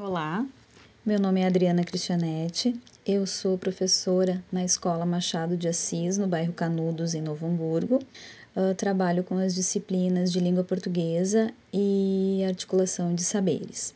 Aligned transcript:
Olá, 0.00 0.46
meu 1.04 1.18
nome 1.18 1.40
é 1.40 1.46
Adriana 1.48 1.82
Cristianetti, 1.82 2.80
eu 3.04 3.26
sou 3.26 3.58
professora 3.58 4.40
na 4.52 4.64
Escola 4.64 5.04
Machado 5.04 5.56
de 5.56 5.66
Assis, 5.66 6.16
no 6.16 6.28
bairro 6.28 6.52
Canudos, 6.52 7.14
em 7.14 7.20
Novo 7.20 7.44
Hamburgo. 7.44 7.98
Uh, 8.54 8.72
trabalho 8.76 9.24
com 9.24 9.36
as 9.38 9.56
disciplinas 9.56 10.30
de 10.30 10.38
língua 10.38 10.62
portuguesa 10.62 11.52
e 11.72 12.44
articulação 12.46 13.12
de 13.12 13.24
saberes. 13.24 13.92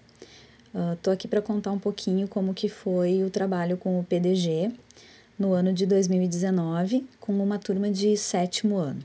Estou 0.92 1.12
uh, 1.12 1.14
aqui 1.14 1.28
para 1.28 1.40
contar 1.40 1.70
um 1.70 1.78
pouquinho 1.78 2.26
como 2.26 2.52
que 2.52 2.68
foi 2.68 3.22
o 3.22 3.30
trabalho 3.30 3.76
com 3.76 4.00
o 4.00 4.02
PDG 4.02 4.72
no 5.38 5.52
ano 5.52 5.72
de 5.72 5.86
2019, 5.86 7.06
com 7.20 7.32
uma 7.32 7.60
turma 7.60 7.88
de 7.88 8.16
sétimo 8.16 8.76
ano. 8.76 9.04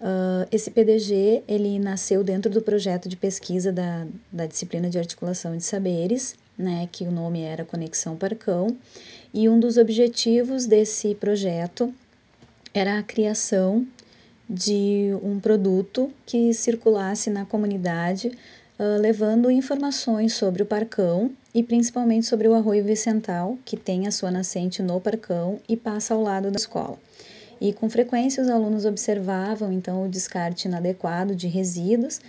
Uh, 0.00 0.46
esse 0.52 0.70
PDG 0.70 1.42
ele 1.48 1.78
nasceu 1.78 2.22
dentro 2.22 2.50
do 2.50 2.62
projeto 2.62 3.08
de 3.08 3.16
pesquisa 3.16 3.72
da, 3.72 4.06
da 4.30 4.46
disciplina 4.46 4.88
de 4.88 4.96
articulação 4.96 5.56
de 5.56 5.64
saberes, 5.64 6.36
né, 6.56 6.88
que 6.90 7.04
o 7.04 7.10
nome 7.10 7.42
era 7.42 7.64
Conexão 7.64 8.16
Parcão, 8.16 8.76
e 9.34 9.48
um 9.48 9.58
dos 9.58 9.76
objetivos 9.76 10.66
desse 10.66 11.14
projeto 11.16 11.92
era 12.72 12.98
a 12.98 13.02
criação 13.02 13.86
de 14.48 15.10
um 15.22 15.40
produto 15.40 16.10
que 16.24 16.54
circulasse 16.54 17.28
na 17.28 17.44
comunidade, 17.44 18.28
uh, 18.78 19.00
levando 19.00 19.50
informações 19.50 20.32
sobre 20.32 20.62
o 20.62 20.66
Parcão 20.66 21.30
e 21.52 21.62
principalmente 21.62 22.26
sobre 22.26 22.46
o 22.46 22.54
Arroio 22.54 22.84
Vicental, 22.84 23.58
que 23.64 23.76
tem 23.76 24.06
a 24.06 24.12
sua 24.12 24.30
nascente 24.30 24.80
no 24.80 25.00
Parcão 25.00 25.58
e 25.68 25.76
passa 25.76 26.14
ao 26.14 26.22
lado 26.22 26.50
da 26.50 26.56
escola. 26.56 26.98
E 27.60 27.72
com 27.72 27.90
frequência 27.90 28.42
os 28.42 28.48
alunos 28.48 28.84
observavam 28.84 29.72
então 29.72 30.04
o 30.04 30.08
descarte 30.08 30.68
inadequado 30.68 31.34
de 31.34 31.48
resíduos 31.48 32.20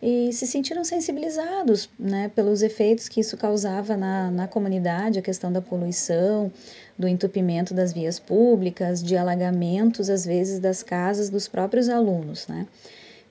e 0.00 0.32
se 0.32 0.46
sentiram 0.46 0.84
sensibilizados 0.84 1.90
né, 1.98 2.30
pelos 2.34 2.62
efeitos 2.62 3.08
que 3.08 3.20
isso 3.20 3.36
causava 3.36 3.96
na, 3.96 4.30
na 4.30 4.46
comunidade, 4.46 5.18
a 5.18 5.22
questão 5.22 5.50
da 5.52 5.60
poluição, 5.60 6.52
do 6.96 7.08
entupimento 7.08 7.74
das 7.74 7.92
vias 7.92 8.18
públicas, 8.20 9.02
de 9.02 9.16
alagamentos, 9.16 10.08
às 10.08 10.24
vezes, 10.24 10.60
das 10.60 10.84
casas 10.84 11.28
dos 11.28 11.48
próprios 11.48 11.88
alunos. 11.88 12.46
Né? 12.46 12.66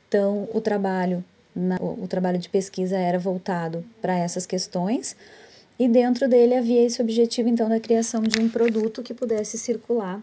Então, 0.09 0.49
o 0.53 0.59
trabalho, 0.59 1.23
na, 1.55 1.77
o 1.77 2.05
trabalho 2.07 2.37
de 2.37 2.49
pesquisa 2.49 2.97
era 2.97 3.17
voltado 3.17 3.83
para 4.01 4.17
essas 4.17 4.45
questões, 4.45 5.15
e 5.79 5.87
dentro 5.87 6.27
dele 6.27 6.55
havia 6.55 6.83
esse 6.83 7.01
objetivo, 7.01 7.47
então, 7.47 7.69
da 7.69 7.79
criação 7.79 8.23
de 8.23 8.41
um 8.41 8.49
produto 8.49 9.01
que 9.01 9.13
pudesse 9.13 9.57
circular 9.57 10.21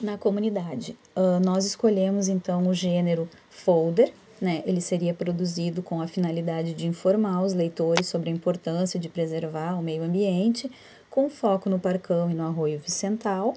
na 0.00 0.18
comunidade. 0.18 0.96
Uh, 1.16 1.38
nós 1.44 1.64
escolhemos 1.64 2.28
então 2.28 2.66
o 2.66 2.74
gênero 2.74 3.28
folder, 3.50 4.12
né? 4.40 4.62
Ele 4.66 4.80
seria 4.80 5.14
produzido 5.14 5.82
com 5.82 6.00
a 6.00 6.08
finalidade 6.08 6.74
de 6.74 6.86
informar 6.86 7.42
os 7.42 7.52
leitores 7.52 8.08
sobre 8.08 8.28
a 8.28 8.32
importância 8.32 8.98
de 8.98 9.08
preservar 9.08 9.78
o 9.78 9.82
meio 9.82 10.02
ambiente, 10.02 10.70
com 11.08 11.30
foco 11.30 11.70
no 11.70 11.78
Parcão 11.78 12.30
e 12.30 12.34
no 12.34 12.42
Arroio 12.42 12.80
Vicental, 12.80 13.54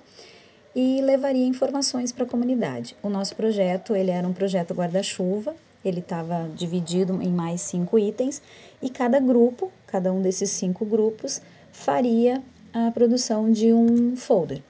e 0.76 1.02
levaria 1.02 1.48
informações 1.48 2.12
para 2.12 2.26
a 2.26 2.28
comunidade. 2.28 2.96
O 3.02 3.10
nosso 3.10 3.36
projeto, 3.36 3.96
ele 3.96 4.12
era 4.12 4.28
um 4.28 4.34
projeto 4.34 4.74
guarda-chuva, 4.74 5.56
ele 5.84 6.02
estava 6.02 6.50
dividido 6.56 7.22
em 7.22 7.32
mais 7.32 7.62
cinco 7.62 7.98
itens, 7.98 8.42
e 8.82 8.90
cada 8.90 9.20
grupo, 9.20 9.72
cada 9.88 10.12
um 10.12 10.22
desses 10.22 10.50
cinco 10.52 10.86
grupos, 10.86 11.42
faria 11.72 12.44
a 12.74 12.92
produção 12.92 13.52
de 13.52 13.74
um 13.74 14.16
folder. 14.16 14.62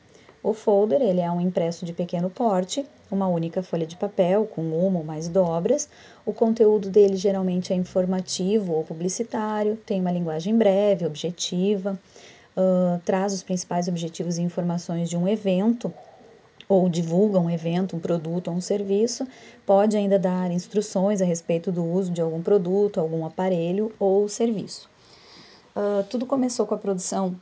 O 0.46 0.54
folder 0.54 1.02
ele 1.02 1.22
é 1.22 1.32
um 1.32 1.42
impresso 1.42 1.84
de 1.88 1.92
pequeno 1.92 2.30
porte, 2.30 2.86
uma 3.10 3.28
única 3.28 3.64
folha 3.64 3.84
de 3.84 3.96
papel 3.96 4.46
com 4.46 4.62
uma 4.62 5.00
ou 5.00 5.04
mais 5.04 5.28
dobras. 5.28 5.90
O 6.24 6.32
conteúdo 6.32 6.88
dele 6.88 7.16
geralmente 7.16 7.74
é 7.74 7.76
informativo 7.76 8.74
ou 8.74 8.84
publicitário, 8.84 9.76
tem 9.76 10.00
uma 10.00 10.12
linguagem 10.12 10.56
breve, 10.56 11.04
objetiva, 11.04 12.00
uh, 12.56 13.02
traz 13.04 13.34
os 13.34 13.42
principais 13.42 13.88
objetivos 13.88 14.38
e 14.38 14.44
informações 14.44 15.10
de 15.10 15.18
um 15.18 15.28
evento 15.28 15.92
ou 16.70 16.88
divulga 16.90 17.40
um 17.40 17.50
evento, 17.50 17.96
um 17.96 18.00
produto 18.00 18.50
ou 18.50 18.58
um 18.58 18.62
serviço, 18.62 19.28
pode 19.66 19.98
ainda 19.98 20.20
dar 20.20 20.52
instruções 20.52 21.24
a 21.24 21.26
respeito 21.26 21.72
do 21.72 21.84
uso 21.84 22.12
de 22.12 22.22
algum 22.22 22.44
produto, 22.44 23.00
algum 23.00 23.26
aparelho 23.26 23.92
ou 23.98 24.30
serviço. 24.30 24.88
Uh, 25.76 26.04
tudo 26.04 26.28
começou 26.28 26.68
com 26.68 26.76
a 26.76 26.78
produção 26.78 27.36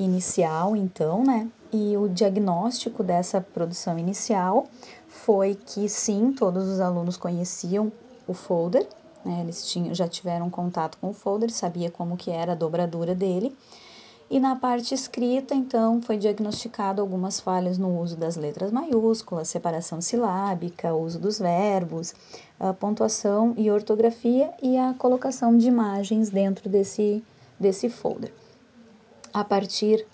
inicial, 0.00 0.74
então, 0.74 1.22
né? 1.22 1.48
E 1.72 1.96
o 1.96 2.08
diagnóstico 2.08 3.02
dessa 3.02 3.40
produção 3.40 3.98
inicial 3.98 4.66
foi 5.06 5.54
que 5.54 5.88
sim, 5.88 6.32
todos 6.32 6.66
os 6.66 6.80
alunos 6.80 7.16
conheciam 7.16 7.92
o 8.26 8.32
folder, 8.32 8.86
né? 9.24 9.40
Eles 9.42 9.66
tinham, 9.66 9.94
já 9.94 10.08
tiveram 10.08 10.48
contato 10.48 10.98
com 10.98 11.10
o 11.10 11.12
folder, 11.12 11.50
sabia 11.50 11.90
como 11.90 12.16
que 12.16 12.30
era 12.30 12.52
a 12.52 12.56
dobradura 12.56 13.14
dele. 13.14 13.56
E 14.30 14.38
na 14.38 14.54
parte 14.54 14.94
escrita, 14.94 15.56
então, 15.56 16.00
foi 16.00 16.16
diagnosticado 16.16 17.02
algumas 17.02 17.40
falhas 17.40 17.76
no 17.76 18.00
uso 18.00 18.16
das 18.16 18.36
letras 18.36 18.70
maiúsculas, 18.70 19.48
separação 19.48 20.00
silábica, 20.00 20.94
uso 20.94 21.18
dos 21.18 21.40
verbos, 21.40 22.14
a 22.58 22.72
pontuação 22.72 23.54
e 23.56 23.70
ortografia 23.70 24.52
e 24.62 24.78
a 24.78 24.94
colocação 24.96 25.58
de 25.58 25.66
imagens 25.66 26.30
dentro 26.30 26.68
desse, 26.68 27.24
desse 27.58 27.90
folder. 27.90 28.32
A 29.32 29.44
partir 29.44 30.06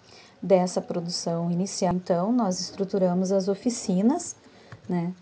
dessa 0.42 0.80
produção 0.80 1.50
inicial, 1.50 1.94
então, 1.94 2.32
nós 2.32 2.60
estruturamos 2.60 3.32
as 3.32 3.48
oficinas, 3.48 4.36
né? 4.88 5.12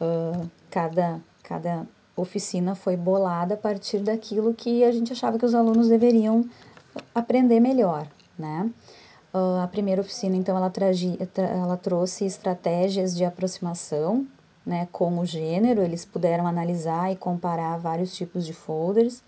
Uh, 0.00 0.50
cada, 0.70 1.20
cada 1.42 1.86
oficina 2.16 2.74
foi 2.74 2.96
bolada 2.96 3.54
a 3.54 3.56
partir 3.56 3.98
daquilo 3.98 4.54
que 4.54 4.82
a 4.82 4.90
gente 4.90 5.12
achava 5.12 5.38
que 5.38 5.44
os 5.44 5.54
alunos 5.54 5.88
deveriam 5.88 6.48
aprender 7.14 7.60
melhor, 7.60 8.06
né? 8.38 8.70
Uh, 9.32 9.62
a 9.62 9.68
primeira 9.68 10.00
oficina, 10.00 10.36
então, 10.36 10.56
ela, 10.56 10.70
tragia, 10.70 11.16
ela 11.36 11.76
trouxe 11.76 12.24
estratégias 12.24 13.16
de 13.16 13.24
aproximação 13.24 14.26
né, 14.64 14.88
com 14.92 15.18
o 15.18 15.26
gênero, 15.26 15.82
eles 15.82 16.04
puderam 16.04 16.46
analisar 16.46 17.10
e 17.10 17.16
comparar 17.16 17.78
vários 17.78 18.14
tipos 18.14 18.46
de 18.46 18.52
folders. 18.52 19.22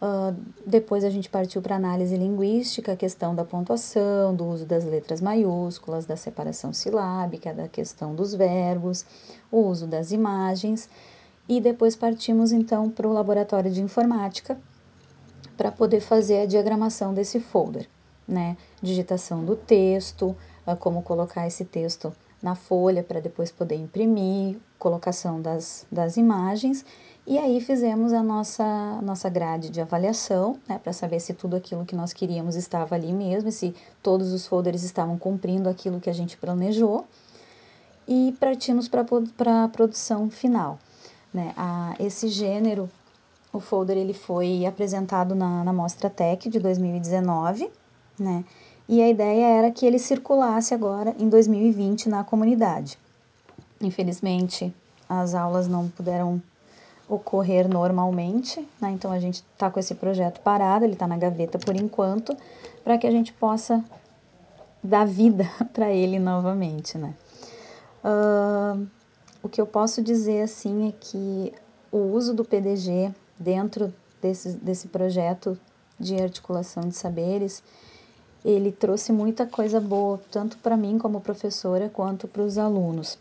Uh, 0.00 0.36
depois 0.64 1.02
a 1.02 1.10
gente 1.10 1.28
partiu 1.28 1.60
para 1.60 1.74
análise 1.74 2.16
linguística, 2.16 2.92
a 2.92 2.96
questão 2.96 3.34
da 3.34 3.44
pontuação, 3.44 4.32
do 4.32 4.46
uso 4.46 4.64
das 4.64 4.84
letras 4.84 5.20
maiúsculas, 5.20 6.06
da 6.06 6.16
separação 6.16 6.72
silábica, 6.72 7.52
da 7.52 7.66
questão 7.66 8.14
dos 8.14 8.32
verbos, 8.32 9.04
o 9.50 9.58
uso 9.58 9.88
das 9.88 10.12
imagens. 10.12 10.88
E 11.48 11.60
depois 11.60 11.96
partimos 11.96 12.52
então 12.52 12.88
para 12.88 13.08
o 13.08 13.12
laboratório 13.12 13.72
de 13.72 13.82
informática 13.82 14.56
para 15.56 15.72
poder 15.72 16.00
fazer 16.00 16.42
a 16.42 16.46
diagramação 16.46 17.12
desse 17.12 17.40
folder, 17.40 17.88
né? 18.26 18.56
Digitação 18.80 19.44
do 19.44 19.56
texto, 19.56 20.36
uh, 20.64 20.76
como 20.76 21.02
colocar 21.02 21.44
esse 21.44 21.64
texto 21.64 22.12
na 22.40 22.54
folha 22.54 23.02
para 23.02 23.18
depois 23.18 23.50
poder 23.50 23.74
imprimir, 23.74 24.58
colocação 24.78 25.42
das, 25.42 25.84
das 25.90 26.16
imagens 26.16 26.84
e 27.30 27.36
aí 27.36 27.60
fizemos 27.60 28.14
a 28.14 28.22
nossa, 28.22 29.02
nossa 29.02 29.28
grade 29.28 29.68
de 29.68 29.82
avaliação, 29.82 30.58
né, 30.66 30.80
para 30.82 30.94
saber 30.94 31.20
se 31.20 31.34
tudo 31.34 31.56
aquilo 31.56 31.84
que 31.84 31.94
nós 31.94 32.14
queríamos 32.14 32.56
estava 32.56 32.94
ali 32.94 33.12
mesmo, 33.12 33.52
se 33.52 33.74
todos 34.02 34.32
os 34.32 34.46
folders 34.46 34.82
estavam 34.82 35.18
cumprindo 35.18 35.68
aquilo 35.68 36.00
que 36.00 36.08
a 36.08 36.12
gente 36.14 36.38
planejou. 36.38 37.04
E 38.08 38.34
partimos 38.40 38.88
para 38.88 39.04
a 39.64 39.68
produção 39.68 40.30
final. 40.30 40.78
Né? 41.32 41.52
A, 41.54 41.94
esse 42.00 42.28
gênero, 42.28 42.88
o 43.52 43.60
folder 43.60 43.98
ele 43.98 44.14
foi 44.14 44.64
apresentado 44.64 45.34
na, 45.34 45.62
na 45.62 45.72
Mostra 45.72 46.08
Tech 46.08 46.48
de 46.48 46.58
2019, 46.58 47.70
né? 48.18 48.42
E 48.88 49.02
a 49.02 49.08
ideia 49.08 49.44
era 49.44 49.70
que 49.70 49.84
ele 49.84 49.98
circulasse 49.98 50.72
agora 50.72 51.14
em 51.18 51.28
2020 51.28 52.08
na 52.08 52.24
comunidade. 52.24 52.98
Infelizmente, 53.82 54.74
as 55.06 55.34
aulas 55.34 55.68
não 55.68 55.90
puderam 55.90 56.40
ocorrer 57.08 57.68
normalmente, 57.68 58.60
né? 58.80 58.90
Então 58.90 59.10
a 59.10 59.18
gente 59.18 59.36
está 59.52 59.70
com 59.70 59.80
esse 59.80 59.94
projeto 59.94 60.40
parado, 60.40 60.84
ele 60.84 60.92
está 60.92 61.06
na 61.06 61.16
gaveta 61.16 61.58
por 61.58 61.74
enquanto, 61.74 62.36
para 62.84 62.98
que 62.98 63.06
a 63.06 63.10
gente 63.10 63.32
possa 63.32 63.82
dar 64.82 65.06
vida 65.06 65.48
para 65.72 65.90
ele 65.90 66.18
novamente, 66.18 66.98
né? 66.98 67.14
Uh, 68.04 68.86
o 69.42 69.48
que 69.48 69.60
eu 69.60 69.66
posso 69.66 70.02
dizer 70.02 70.42
assim 70.42 70.88
é 70.88 70.92
que 70.92 71.52
o 71.90 71.98
uso 71.98 72.34
do 72.34 72.44
PDG 72.44 73.12
dentro 73.38 73.92
desse, 74.20 74.50
desse 74.56 74.88
projeto 74.88 75.58
de 75.98 76.20
articulação 76.20 76.82
de 76.82 76.94
saberes, 76.94 77.62
ele 78.44 78.70
trouxe 78.70 79.12
muita 79.12 79.46
coisa 79.46 79.80
boa, 79.80 80.20
tanto 80.30 80.58
para 80.58 80.76
mim 80.76 80.98
como 80.98 81.20
professora, 81.20 81.88
quanto 81.88 82.28
para 82.28 82.42
os 82.42 82.56
alunos 82.56 83.18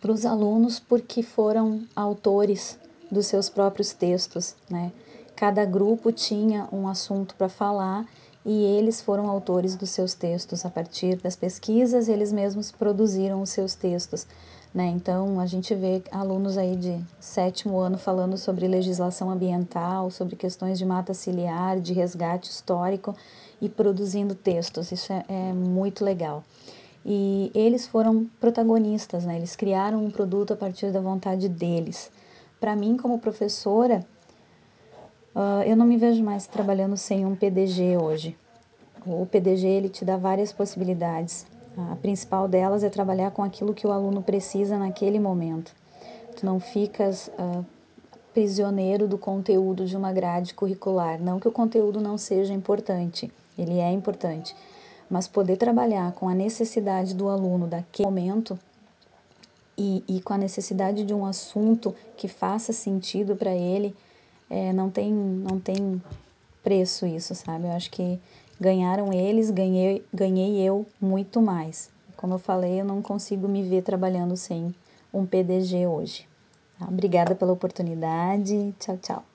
para 0.00 0.12
os 0.12 0.24
alunos 0.24 0.80
porque 0.80 1.22
foram 1.22 1.82
autores 1.94 2.78
dos 3.10 3.26
seus 3.26 3.50
próprios 3.50 3.92
textos, 3.92 4.54
né? 4.68 4.92
Cada 5.36 5.64
grupo 5.64 6.12
tinha 6.12 6.68
um 6.72 6.86
assunto 6.86 7.34
para 7.34 7.48
falar 7.48 8.06
e 8.44 8.62
eles 8.62 9.00
foram 9.00 9.28
autores 9.28 9.76
dos 9.76 9.90
seus 9.90 10.14
textos 10.14 10.64
a 10.64 10.70
partir 10.70 11.16
das 11.16 11.36
pesquisas, 11.36 12.08
eles 12.08 12.32
mesmos 12.32 12.70
produziram 12.70 13.42
os 13.42 13.50
seus 13.50 13.74
textos, 13.74 14.26
Né? 14.72 14.86
Então, 14.86 15.40
a 15.40 15.46
gente 15.46 15.74
vê 15.74 16.00
alunos 16.12 16.56
aí 16.56 16.76
de 16.76 17.04
sétimo 17.18 17.78
ano 17.80 17.98
falando 17.98 18.36
sobre 18.36 18.68
legislação 18.68 19.28
ambiental, 19.28 20.12
sobre 20.12 20.36
questões 20.36 20.78
de 20.78 20.86
mata 20.86 21.12
ciliar, 21.12 21.80
de 21.80 21.92
resgate 21.92 22.48
histórico 22.48 23.16
e 23.60 23.68
produzindo 23.68 24.32
textos. 24.32 24.92
Isso 24.92 25.12
é, 25.12 25.24
é 25.28 25.52
muito 25.52 26.04
legal. 26.04 26.44
E 27.04 27.50
eles 27.54 27.86
foram 27.86 28.26
protagonistas, 28.38 29.24
né? 29.24 29.36
eles 29.36 29.56
criaram 29.56 30.04
um 30.04 30.10
produto 30.10 30.52
a 30.52 30.56
partir 30.56 30.92
da 30.92 31.00
vontade 31.00 31.48
deles. 31.48 32.10
Para 32.60 32.76
mim, 32.76 32.96
como 32.96 33.18
professora, 33.18 34.04
uh, 35.34 35.62
eu 35.64 35.74
não 35.74 35.86
me 35.86 35.96
vejo 35.96 36.22
mais 36.22 36.46
trabalhando 36.46 36.96
sem 36.96 37.24
um 37.24 37.34
PDG 37.34 37.96
hoje. 37.96 38.36
O 39.06 39.24
PDG 39.24 39.66
ele 39.66 39.88
te 39.88 40.04
dá 40.04 40.18
várias 40.18 40.52
possibilidades. 40.52 41.46
A 41.90 41.96
principal 41.96 42.46
delas 42.46 42.84
é 42.84 42.90
trabalhar 42.90 43.30
com 43.30 43.42
aquilo 43.42 43.72
que 43.72 43.86
o 43.86 43.92
aluno 43.92 44.22
precisa 44.22 44.76
naquele 44.76 45.18
momento. 45.18 45.74
Tu 46.36 46.44
não 46.44 46.60
ficas 46.60 47.28
uh, 47.38 47.64
prisioneiro 48.34 49.08
do 49.08 49.18
conteúdo 49.18 49.86
de 49.86 49.96
uma 49.96 50.12
grade 50.12 50.54
curricular. 50.54 51.20
Não 51.20 51.40
que 51.40 51.48
o 51.48 51.52
conteúdo 51.52 52.00
não 52.00 52.18
seja 52.18 52.52
importante, 52.52 53.32
ele 53.58 53.78
é 53.78 53.90
importante, 53.90 54.54
mas 55.10 55.26
poder 55.26 55.56
trabalhar 55.56 56.12
com 56.12 56.28
a 56.28 56.34
necessidade 56.34 57.14
do 57.14 57.28
aluno 57.28 57.66
daquele 57.66 58.08
momento 58.08 58.58
e, 59.76 60.04
e 60.06 60.20
com 60.20 60.34
a 60.34 60.38
necessidade 60.38 61.04
de 61.04 61.12
um 61.12 61.26
assunto 61.26 61.94
que 62.16 62.28
faça 62.28 62.72
sentido 62.72 63.34
para 63.34 63.50
ele, 63.50 63.96
é, 64.48 64.72
não, 64.72 64.88
tem, 64.90 65.12
não 65.12 65.58
tem 65.58 66.00
preço 66.62 67.06
isso, 67.06 67.34
sabe? 67.34 67.64
Eu 67.64 67.72
acho 67.72 67.90
que 67.90 68.20
ganharam 68.60 69.12
eles, 69.12 69.50
ganhei, 69.50 70.04
ganhei 70.12 70.60
eu 70.60 70.86
muito 71.00 71.40
mais. 71.40 71.90
Como 72.16 72.34
eu 72.34 72.38
falei, 72.38 72.80
eu 72.80 72.84
não 72.84 73.00
consigo 73.00 73.48
me 73.48 73.62
ver 73.62 73.82
trabalhando 73.82 74.36
sem 74.36 74.74
um 75.12 75.24
PDG 75.24 75.86
hoje. 75.86 76.28
Obrigada 76.80 77.34
pela 77.34 77.52
oportunidade. 77.52 78.74
Tchau, 78.78 78.98
tchau. 78.98 79.29